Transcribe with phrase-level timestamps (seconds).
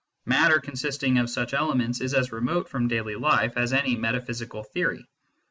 [0.25, 5.05] Matter consisting of such elements is as remote from daily life as any metaphysical theory.